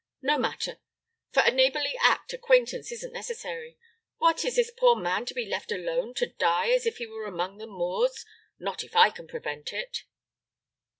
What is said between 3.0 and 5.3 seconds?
necessary. What! Is this poor man